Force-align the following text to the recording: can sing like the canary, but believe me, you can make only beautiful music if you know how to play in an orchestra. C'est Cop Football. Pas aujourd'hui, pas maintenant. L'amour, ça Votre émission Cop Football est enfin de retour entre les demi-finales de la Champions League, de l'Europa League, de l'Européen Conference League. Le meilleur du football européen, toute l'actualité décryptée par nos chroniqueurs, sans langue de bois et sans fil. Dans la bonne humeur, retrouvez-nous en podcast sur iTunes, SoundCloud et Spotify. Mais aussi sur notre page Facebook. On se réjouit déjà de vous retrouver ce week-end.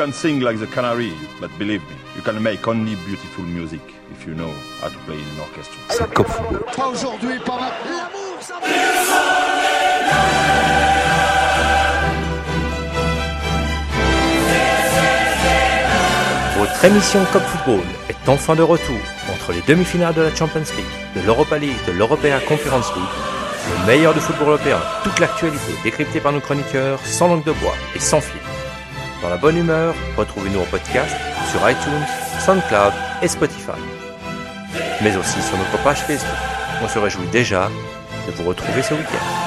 can 0.00 0.12
sing 0.14 0.40
like 0.40 0.58
the 0.58 0.66
canary, 0.68 1.12
but 1.42 1.50
believe 1.58 1.82
me, 1.82 1.96
you 2.16 2.22
can 2.22 2.42
make 2.42 2.66
only 2.66 2.94
beautiful 3.04 3.44
music 3.44 3.82
if 4.12 4.26
you 4.26 4.34
know 4.34 4.50
how 4.80 4.88
to 4.88 4.96
play 5.04 5.16
in 5.16 5.28
an 5.34 5.40
orchestra. 5.40 5.78
C'est 5.90 6.14
Cop 6.14 6.26
Football. 6.26 6.64
Pas 6.74 6.88
aujourd'hui, 6.88 7.38
pas 7.44 7.58
maintenant. 7.60 7.98
L'amour, 7.98 8.36
ça 8.40 8.54
Votre 16.58 16.84
émission 16.86 17.20
Cop 17.30 17.42
Football 17.42 17.84
est 18.08 18.28
enfin 18.28 18.54
de 18.54 18.62
retour 18.62 18.96
entre 19.30 19.52
les 19.52 19.60
demi-finales 19.68 20.14
de 20.14 20.22
la 20.22 20.34
Champions 20.34 20.60
League, 20.60 21.14
de 21.14 21.26
l'Europa 21.26 21.58
League, 21.58 21.76
de 21.86 21.92
l'Européen 21.92 22.40
Conference 22.48 22.90
League. 22.94 23.04
Le 23.68 23.86
meilleur 23.86 24.14
du 24.14 24.20
football 24.20 24.48
européen, 24.48 24.78
toute 25.04 25.20
l'actualité 25.20 25.74
décryptée 25.84 26.20
par 26.20 26.32
nos 26.32 26.40
chroniqueurs, 26.40 27.00
sans 27.04 27.28
langue 27.28 27.44
de 27.44 27.52
bois 27.52 27.74
et 27.94 27.98
sans 27.98 28.22
fil. 28.22 28.40
Dans 29.22 29.28
la 29.28 29.36
bonne 29.36 29.58
humeur, 29.58 29.94
retrouvez-nous 30.16 30.60
en 30.60 30.64
podcast 30.64 31.14
sur 31.50 31.60
iTunes, 31.68 32.06
SoundCloud 32.38 32.92
et 33.20 33.28
Spotify. 33.28 33.78
Mais 35.02 35.14
aussi 35.16 35.42
sur 35.42 35.58
notre 35.58 35.82
page 35.82 36.00
Facebook. 36.00 36.30
On 36.82 36.88
se 36.88 36.98
réjouit 36.98 37.26
déjà 37.26 37.68
de 38.26 38.32
vous 38.32 38.48
retrouver 38.48 38.82
ce 38.82 38.94
week-end. 38.94 39.39